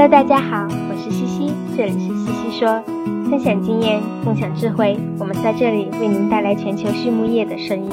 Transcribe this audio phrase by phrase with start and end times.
[0.00, 2.82] Hello，大家好，我是西西，这里是西西说，
[3.28, 7.90] 分享经验，共享智慧，我们在这里为您带来全球畜牧业的声音。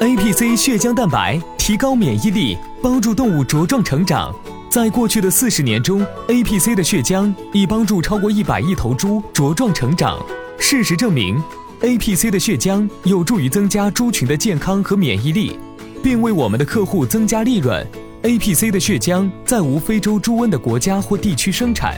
[0.00, 4.34] APC 血浆蛋白提高免疫力，帮助动物茁壮成长。
[4.70, 10.18] 在过去的四十年中，APC 的血浆已帮助超过一百亿头猪茁壮成长。
[10.58, 11.36] 事实证明
[11.82, 15.58] ，APC 的血浆有助于增加猪群的健康和免疫力，
[16.02, 17.84] 并为我们的客户增加利润。
[18.22, 21.96] APC 的血浆在无非洲猪瘟的国家或地区生产，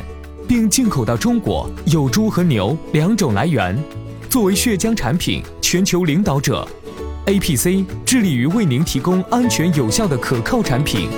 [0.48, 3.78] 并进口到中国，有猪和牛两种来源。
[4.30, 6.66] 作为血浆产品全球领导者
[7.26, 11.10] ，APC 致力于为您提供安全有效的可靠产品。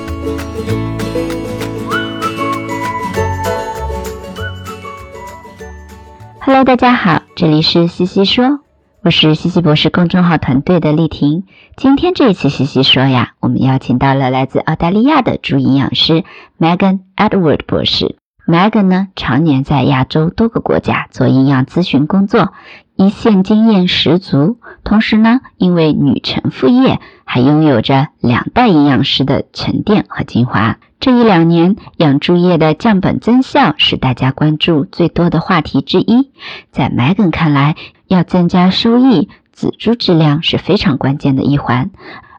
[6.57, 8.61] Hello，大家好，这里是西西说，
[9.03, 11.45] 我是西西博士公众号团队的丽婷。
[11.77, 16.25] 今天这一期西西说呀，我们邀请到了来自澳大利亚的主营养师
[16.59, 18.17] Megan Edward 博士。
[18.47, 22.53] Megan 呢，常年在亚洲多个国家做营养咨询工作，
[22.95, 24.59] 一线经验十足。
[24.85, 30.79] 同时呢，因为女臣副业，还拥有着两代营养师的沉淀和精华。
[31.01, 36.31] 这一两年，养猪业的降本增效是大家关注最多的话题之一。
[36.71, 37.75] 在 Megan 看来，
[38.07, 41.91] 要增加收益，仔猪质量是非常关键的一环。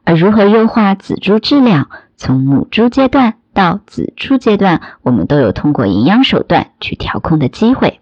[0.06, 8.00] 而如何优化仔猪质量，从母猪阶段到仔猪阶段，我们都有通过营养手段去调控的机会。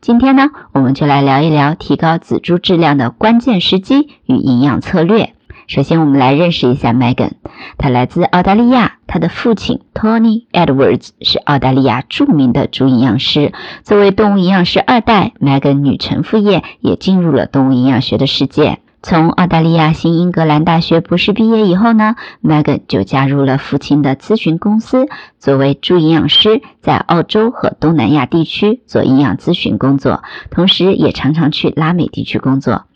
[0.00, 5.34] 今天呢，我们就来聊一聊提高仔猪质量的关键时机与营养策略。
[5.66, 7.32] 首先，我们来认识一下 Megan，
[7.76, 13.52] 她来自澳大利亚，她的父亲 Tony Edwards 是澳大利亚著名的猪营养师。
[13.82, 18.78] 作为动物营养师二代，Megan 女臣副业也进入了动物营养学的世界。
[19.04, 32.86] 从澳大利亚新英格兰大学博士毕业以后呢，Megan 就加入了父亲的咨询公司，作为猪营养师，在澳洲和东南亚地区做营养咨询工作，同时也常常去拉美地区工作。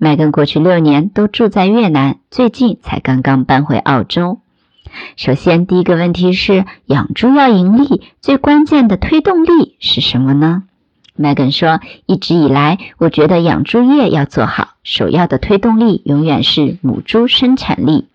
[0.00, 4.40] Megan 过去六年都住在越南，最近才刚刚搬回澳洲。
[5.14, 10.64] 首先，第一个问题是，养猪要盈利，最关键的推动力是什么呢
[11.18, 18.08] ？Megan 说：“一直以来，我觉得养猪业要做好，首要的推动力永远是母猪生产力。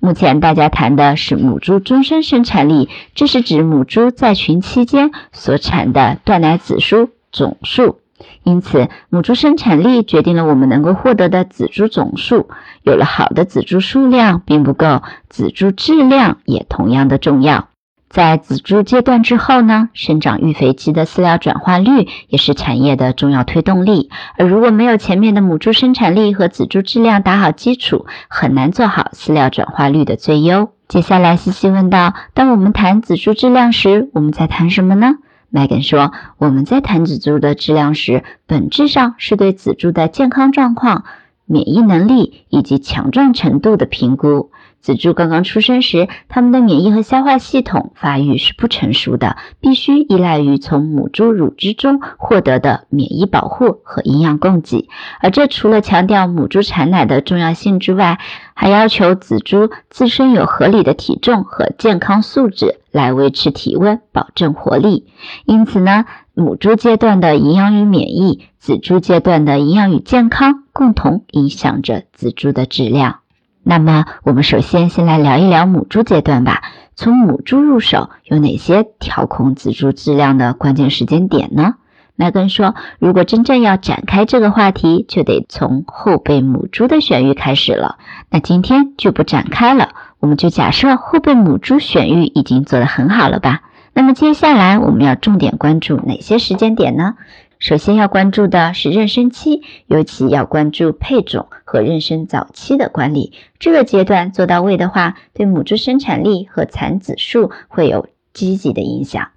[0.00, 7.98] 目前大家谈的是母猪终身生产力，这是指母猪在群期间所产的断奶子数总数。
[8.42, 12.48] 因此，母猪生产力决定了我们能够获得的仔猪总数。
[12.82, 17.68] 有了好的仔猪数量并不够，仔猪质量也同样的重要。”
[18.16, 24.08] 在仔猪阶段之后呢，生长育肥期的饲料转化率也是产业的重要推动力。
[24.38, 30.70] 而如果没有前面的母猪生产力和仔猪质量打好基础，很难做好饲料转化率的最优。
[30.88, 35.16] 接下来，西西问道：当我们谈仔猪质量时，我们在谈什么呢
[35.52, 41.04] ？Megan 说：我们在谈仔猪的质量时，本质上是对仔猪的健康状况、
[41.44, 44.50] 免疫能力以及强壮程度的评估。
[44.86, 54.88] 仔猪刚刚出生时，它们的免疫和消化系统发育是不成熟的，必须依赖于从母猪乳汁中获得的免疫保护和营养供给。
[55.20, 58.20] 而这除了强调母猪产奶的重要性之外，
[58.54, 65.08] 还要求仔猪自身有合理的体重和健康素质来维持体温、保证活力。
[65.46, 73.25] 因此呢，母猪阶段的营养与免疫，仔猪阶段的营养与健康，共同影响着仔猪的质量。
[73.68, 76.62] 那么，我们首先先来聊一聊母猪阶段吧。
[76.94, 81.74] 从母猪入手，有哪些调控仔猪质量的关键时间点呢？
[82.14, 87.96] 麦根说，如果真正要展开这个话题，就得从后备母猪的选育开始了。
[88.30, 89.88] 那今天就不展开了，
[90.20, 93.62] 我们就假设后备母猪选育已经做得很好了吧？
[93.92, 97.14] 那么接下来我们要重点关注哪些时间点呢？
[97.58, 103.32] 首先要关注的是妊娠期，尤其要关注配种和妊娠早期的管理。
[103.58, 109.28] 这个阶段做到位的话，对母猪生产力和产子数会有积极的影响。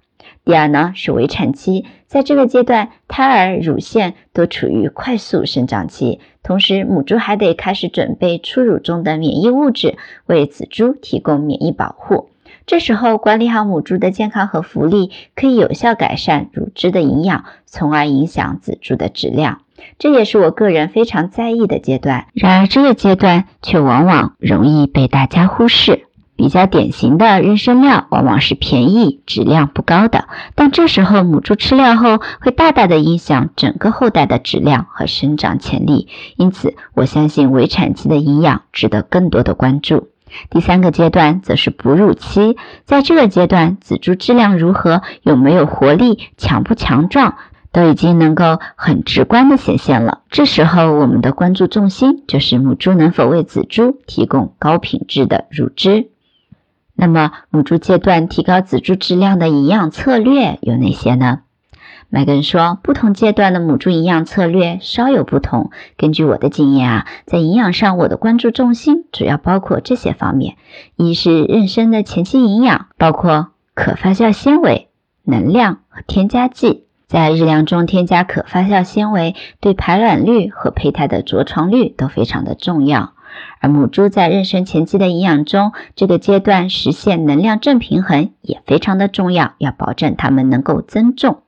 [0.44, 9.96] 第二呢是围产期，在这个阶段，胎儿乳腺都处于快速生长期，同时母猪还得开始准备初乳中的免疫物质，
[10.26, 12.29] 为子猪提供免疫保护。
[12.70, 19.62] 这时候管理好母猪的健康和福利，可以有效改善乳汁的营养，从而影响仔猪的质量。
[19.98, 22.28] 这也是我个人非常在意的阶段。
[22.32, 26.06] 然而，这个阶段却往往容易被大家忽视。
[26.36, 36.06] 比较典型的妊娠料往往是便宜、质量不高的，但这时候母猪吃料后会大大的影响整个后代的质量和生长潜力。
[36.36, 40.06] 因此，我相信围产期的营养值得更多的关注。
[40.50, 47.36] 第三个阶段则是哺乳期，在这个阶段，仔猪质量如何、有没有活力、强不强壮。
[47.72, 50.22] 都已经能够很直观的显现了。
[50.28, 56.08] 这时候，我们的关注重心就是母猪能否为仔猪提供高品质的乳汁。
[56.94, 61.42] 那么，母猪阶段提高仔猪质量的营养策略有哪些呢？
[62.12, 65.70] 麦根说，不同阶段的母猪营养策略稍有不同。
[65.96, 70.56] 根据我的经验啊，在营养上，我的关注重心主要包括这些方面：
[70.96, 74.88] 一是妊娠的前期营养，包括可发酵纤维、
[75.22, 76.84] 能量和添加剂。
[77.06, 83.12] 在日粮中添加可发酵纤维，对排卵率和胚胎的着床率都非常的重要。
[83.60, 91.42] 而母猪在妊娠前期的营养中，这个阶段实现能量正平衡也非常的重要，要保证它们能够增重。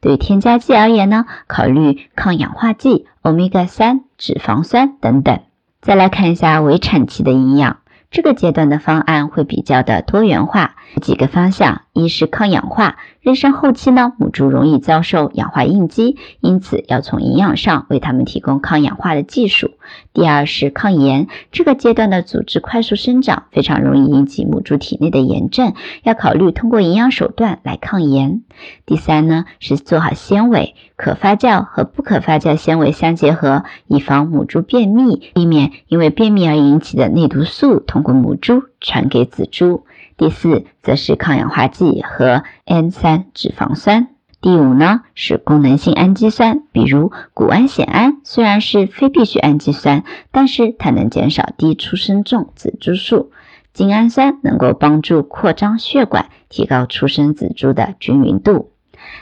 [0.00, 5.40] 对添加剂而言呢，考虑抗氧化剂、欧米伽三、脂肪酸等等。
[5.80, 7.78] 再来看一下围产期的营养。
[8.10, 19.72] 这个阶段的方案会比较的多元化，几个方向：一是抗氧化，妊娠后期呢，母猪容易遭受氧化应激，因此要从营养上为它们提供抗氧化的技术；
[20.14, 28.40] 第二是抗炎，这个阶段的组织快速生长，非常容易引起母猪体内的炎症，要考虑通过营养手段来抗炎；
[28.86, 37.80] 第三呢是做好纤维，可发酵和不可发酵纤维相结合，以防母猪便秘，避免因为便秘而引起的内毒素。
[37.80, 39.84] 通过母猪传给仔猪。
[40.22, 44.06] 第四，则是抗氧化剂和 N 三脂肪酸。
[44.40, 53.32] 第五呢，是功能性氨基酸，比如谷氨酰胺，虽然是非必需氨基酸，但是它能减少低出生重仔猪数。
[53.72, 58.70] 精氨酸能够帮助扩张血管，提高出生仔猪的均匀度。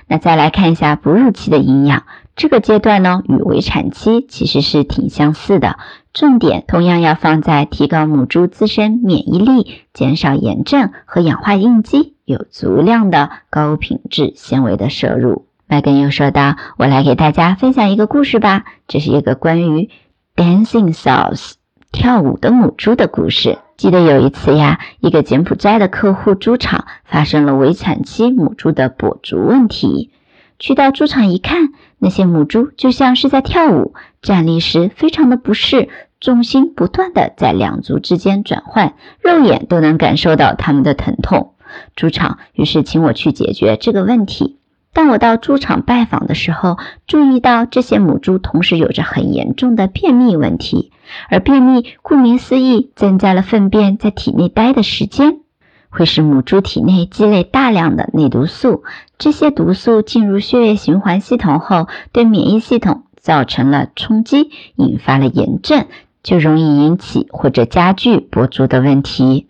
[0.07, 2.03] 那再来看一下哺乳期的营养。
[2.41, 5.79] 这个阶段呢，与围产期其实是挺相似的，
[6.15, 15.45] 重点同样要放在提高母猪自身免疫力、减少炎症和氧化应激，有足量的高品质纤维的摄入。
[15.67, 19.91] 麦根又说道：“我来给大家分享一个故事吧，这是一个关于
[20.35, 21.53] dancing sows
[21.93, 23.59] 跳舞的母猪的故事。
[23.77, 30.11] 记得有一次呀，一个柬埔寨的客户猪场发生了围产期母猪的跛足问题。”
[30.59, 31.71] 去到猪场一看，
[32.01, 35.89] 那些母猪就像是在跳舞，站立时非常的不适，
[36.19, 41.53] 重心不断的在两足之间转换，肉眼都能感受到它们的疼痛。
[41.95, 44.57] 猪场于是请我去解决这个问题。
[44.93, 50.91] 当我到猪场拜访的时候，注意到这些母猪同时有着很严重的便秘问题，
[51.29, 55.41] 而便秘顾名思义，增加了粪便在体内待的时间。
[55.91, 58.85] 会使母猪体内积累大量的内毒素，
[59.19, 65.87] 这些毒素进入血液循环系统后，对免疫系统造成了冲击，引发了炎症，
[66.23, 69.49] 就容易引起或者加剧跛足的问题。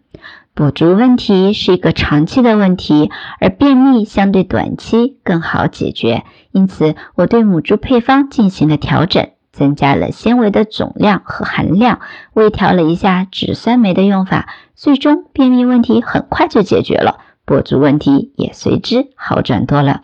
[0.57, 9.29] 跛足问题是一个长期的问题，而便秘相对短期更好解决，因此我对母猪配方进行了调整。
[9.61, 12.01] 增加了纤维的总量和含量，
[12.33, 20.01] 微调了一下脂酸酶的用法，最终便秘问题很快就解决了，跛足问题也随之好转多了。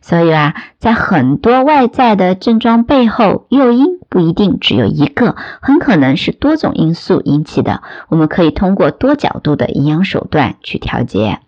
[0.00, 7.82] 所以啊，在很多外在的症状背后，诱因不一定只有一个，很可能是多种因素引起的。
[8.10, 11.40] 我们可以通过多角度的营养手段去调节。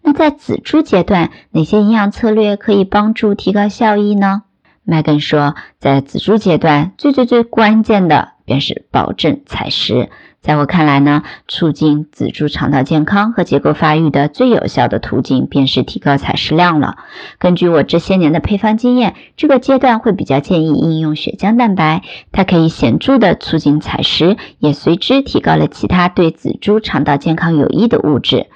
[0.00, 4.44] 那在仔猪阶段，哪些营养策略可以帮助提高效益呢？
[4.84, 10.08] 麦根说，在仔猪阶段，最最最关键的便是保证采食。
[10.40, 16.96] 在我看来呢，促进仔猪肠道健康和结构发育的最有效的途径，便是提高采食量了。
[17.38, 28.46] 根据我这些年的配方经验，这个阶段会比较建议应用血浆蛋白，它可以显著的促进采食，也随之提高了其他对仔猪肠道健康有益的物质，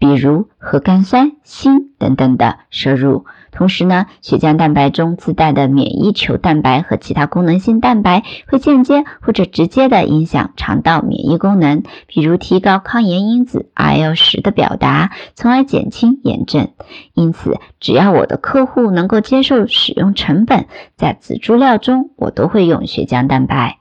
[0.00, 3.24] 比如核苷酸、锌等等的摄入。
[3.54, 16.68] 同时呢，血浆蛋白中自带的免疫球蛋白和其他功能性蛋白会间接或者直接的影响肠道免疫功能，比如提高抗炎因子 IL 十的表达，从而减轻炎症。
[17.14, 23.78] 因此，只要我的客户能够接受使用成本，在仔猪料中我都会用血浆蛋白。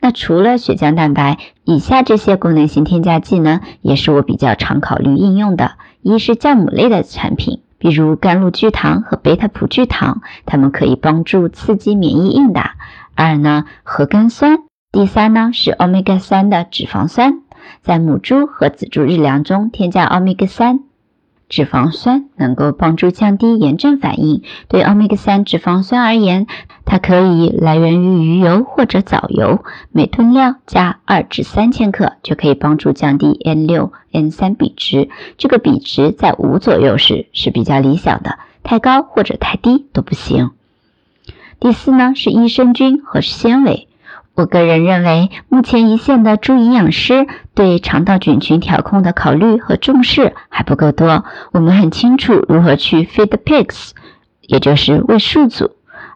[0.00, 5.72] 那除了血浆蛋白，以下这些功能性添加剂呢，也是我比较常考虑应用的。
[6.02, 7.60] 一是酵母类的产品。
[7.84, 12.76] 比如甘露聚糖和贝塔葡聚糖，它们可以帮助刺激免疫应答。
[13.14, 14.60] 二呢，核苷酸。
[14.90, 17.42] 第三呢是 omega 三的脂肪酸。
[17.82, 20.80] 在母猪和仔猪日粮中添加 omega 三
[21.54, 24.42] 脂肪酸，能够帮助降低炎症反应。
[24.66, 26.48] 对欧米伽三脂肪酸而言，
[26.84, 35.08] 它可以来源于鱼油或者藻油，每吨量加二至三千克，就可以帮助降低 N 六 N 三比值。
[35.38, 40.50] 这个比值在五左右时是比较理想的，太高或者太低都不行。
[41.60, 43.86] 第四呢是益生菌和纤维。
[44.36, 51.24] 我个人认为，目前一线的猪营养师对肠道菌群调控的考虑和重视还不够多。
[51.52, 53.90] 我们很清楚如何去 feed pigs，
[54.42, 55.70] 也就是喂宿主，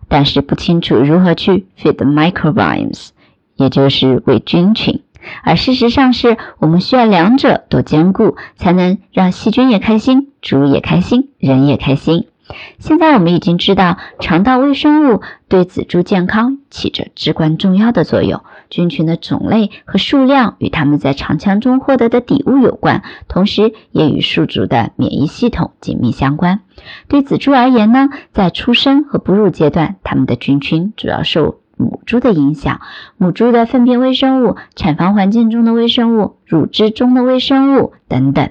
[0.08, 3.10] 但是不清楚如何去 feed microbiomes，
[3.54, 5.00] 也就是喂菌群。
[5.44, 12.26] 而事实上是我们需要两者都兼顾，才能让细菌也开心，猪也开心，人也开心。
[12.78, 18.42] 现在我们已经知道，肠道微生物对仔猪健康起着至关重要的作用。
[18.70, 26.60] 菌群的种类和数量与它们在肠腔中获得的底物有关，同时也与宿主的免疫系统紧密相关。
[27.08, 32.80] 对仔猪而言呢，在出生和哺乳阶段，它们的菌群主要受母猪的影响，
[33.16, 38.50] 母猪的粪便微生物、产房环境中的微生物、乳汁中的微生物等等。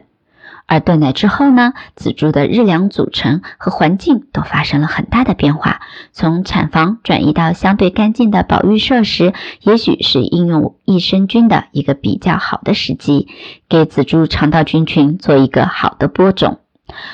[0.68, 5.80] 而断奶之后呢，仔猪的日粮组成和环境都发生了很大的变化。
[6.12, 13.30] 从产房转移到相对干净的保育设施，也许是应用益生菌的一个比较好的时机，
[13.70, 16.60] 给仔猪肠道菌群做一个好的播种。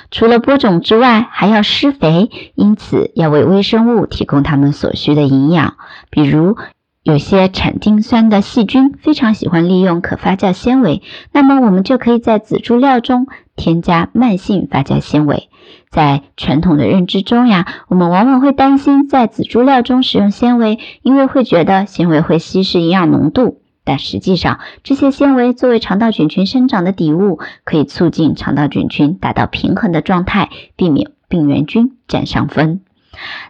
[0.10, 5.76] 除了播种之外，还要施肥，因此要为微生物提供它们所需的营养，
[6.10, 6.58] 比如。
[7.04, 11.02] 有些产丁酸的细菌非常喜欢利用可发酵纤维，
[11.34, 15.50] 那么我们就可以在仔猪料中添加慢性发酵纤维。
[15.90, 23.60] 在传统的认知中呀，我们往往会担心在仔猪料中使用纤维，因为会觉得纤维会稀释营养浓度。
[23.84, 32.80] 但实际上，这些纤维作为肠道菌群生长的底物，可以促进肠道菌群达到平衡的状态，避免病原菌占上风。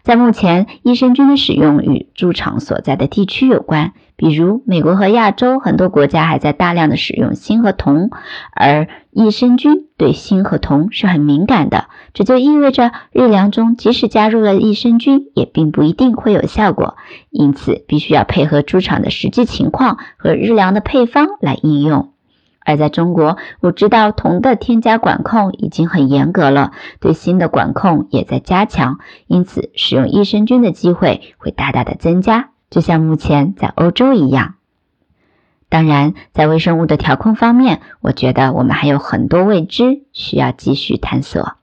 [0.03, 3.93] 在目前，益生菌的使用与猪场所在的地区有关。
[4.15, 8.11] 比如，美国和亚洲很多国家还在大量的使用锌和铜，
[8.53, 11.85] 而益生菌对锌和铜是很敏感的。
[12.13, 16.95] 这就意味着，日粮中即使加入了益生菌，也并不一定会有效果。
[17.31, 22.12] 因此，必须要配合猪场的实际情况和日粮的配方来应用。
[22.65, 34.55] 而在中国，我知道铜的添加管控已经很严格了，对锌的管控也在加强，因此使用益生菌的机会会大大的增加，就像目前在欧洲一样。
[35.69, 41.53] 当然，在微生物的调控方面，我觉得我们还有很多未知需要继续探索。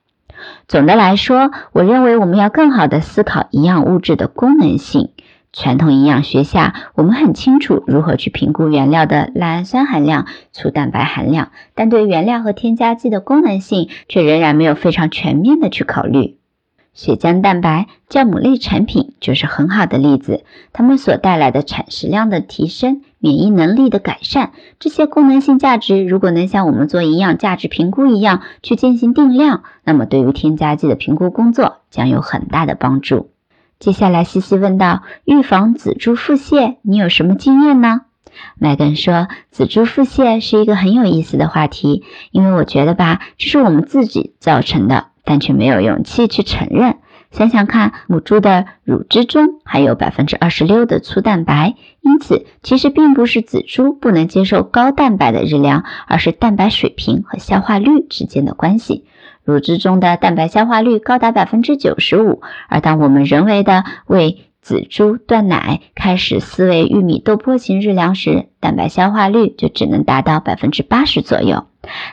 [0.66, 5.10] 总的来说，我认为我们要更好的思考营养物质的功能性。
[5.52, 16.36] 传统营养学下，我们很清楚如何去评估原料的赖氨酸含量、粗蛋白含量，但对原料和添加剂的功能性却仍然没有非常全面的去考虑。
[16.92, 33.30] 血浆蛋白、酵母类产品就是很好的例子，它们所带来的产食量的提升、免疫能力的改善，这些功能性价值如果能像我们做营养价值评估一样去进行定量，那么对于添加剂的评估工作将有很大的帮助。
[33.80, 38.02] 接下来，西西问道：“预防仔猪腹泻，你有什么经验呢？”
[38.60, 46.98] 麦根说：“仔猪腹泻是一个很有意思的话题，因为我觉得吧，这是我们自己造成的，但却没有勇气去承认。
[47.30, 59.06] 想想看，母猪的乳汁中含有百分之二十六的粗蛋白，因此其实并不是仔猪不能接受高蛋白的日粮，而是蛋白水平和消化率之间的关系。”
[59.44, 71.64] 乳汁中的蛋白消化率高达百分之九十五，而当我们人为的为仔猪断奶，开始饲喂玉米豆粕型日粮时，蛋白消化率就只能达到百分之八十左右。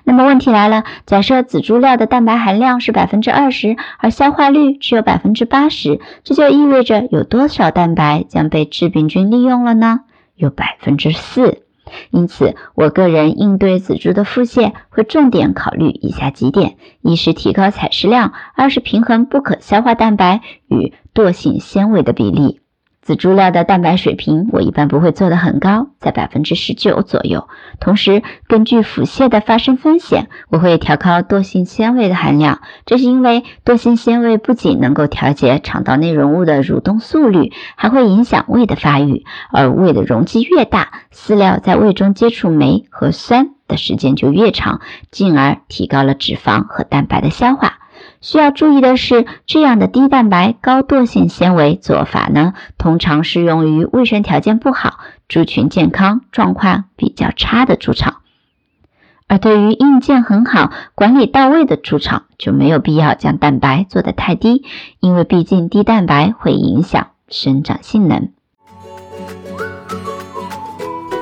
[0.05, 9.99] 那么问题来了，假设仔猪料的蛋白含量是百分之二十，而消化率只有百分之八十，这就意味着有多少蛋白将被致病菌利用了呢？
[10.35, 11.66] 有百分之四。
[12.11, 22.61] 因此，我个人应对仔猪的腹泻会重点考虑以下几点：一是提高采食量，二是平衡不可消化蛋白与惰性纤维的比例。
[23.07, 27.47] 仔猪料的蛋白水平，我一般不会做得很高，在百分之十九左右。
[27.79, 32.59] 同时，根据腹泻的发生风险，我会调高惰性纤维的含量。
[32.85, 39.23] 这是因为惰性纤维不仅能够调节肠道内容物的蠕动速率，还会影响胃的发育。
[39.53, 47.79] 而胃的容积越大，饲料在胃中接触酶和酸的时间就越长，进而提高了脂肪和蛋白的消化。
[48.21, 58.17] 需要注意的是，这样的低蛋白、高惰性纤维做法呢，通常适用于卫生条件不好、猪群健康状况比较差的猪场。
[59.27, 64.63] 而对于硬件很好、管理到位的猪场，就没有必要将蛋白做得太低，
[64.99, 68.29] 因为毕竟低蛋白会影响生长性能。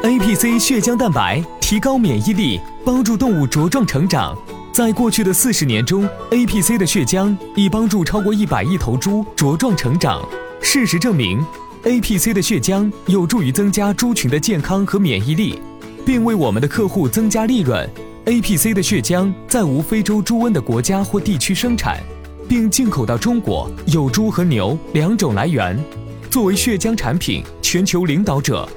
[0.03, 4.37] APC 血浆蛋白提高免疫力，帮助动物茁壮成长。
[4.75, 10.21] 在过去的四十年中，APC 的血浆已帮助超过一百亿头猪茁壮成长。
[10.61, 11.41] 事实证明
[11.85, 15.61] ，APC 的血浆有助于增加猪群的健康和免疫力。
[16.05, 17.89] 并为我们的客户增加利润。
[18.25, 22.03] APC 的血浆在无非洲猪瘟的国家或地区生产，
[22.45, 25.81] 并进口到中国，有猪和牛两种来源。
[26.29, 28.67] 作为血浆产品全球领导者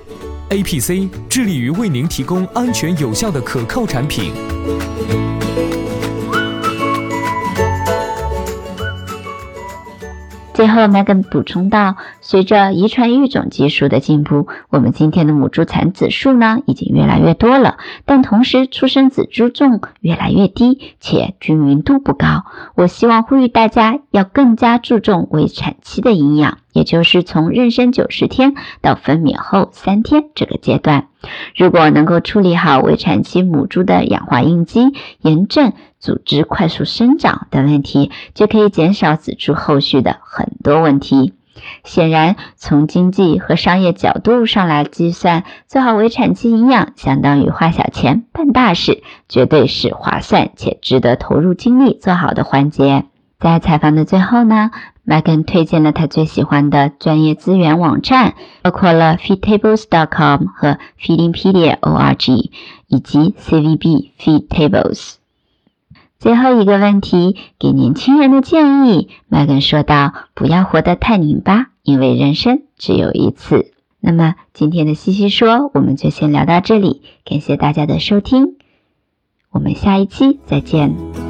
[0.51, 4.33] ，APC 致力于为您提供安全有效的可靠产品。
[10.59, 22.45] 最后，Megan 补充到，随着遗传育种技术的进步，我们今天的母猪产子数呢已经越来越多了，但同时出生子猪重越来越低，且均匀度不高。
[22.75, 26.59] 我希望呼吁大家要更加注重围产期的营养。
[26.73, 31.08] 也就是从妊娠九十天到分娩后三天这个阶段，
[31.57, 41.35] 如果能够处理好围产期母猪的氧化应激、炎症、组织快速生长等问题，就可以减少子猪后续的很多问题。
[41.83, 53.07] 显然，从经济和商业角度上来计算，做好围产期营养相当于花小钱办大事，绝对是划算且值得投入精力做好的环节。
[53.39, 54.73] 在采访的最后呢
[55.07, 62.51] ？Megan 推荐了他最喜欢的专业资源网站，包括了 Feedtables.com 和 Feedingpedia.org
[62.89, 65.15] 以及 CVB Feedtables。
[66.19, 78.57] 最后一个问题，给年轻人的建议，Megan 说道：“不要活得太拧巴，因为人生只有一次。”那么今天的西西说，我们就先聊到这里，感谢大家的收听，
[79.53, 81.28] 我们下一期再见。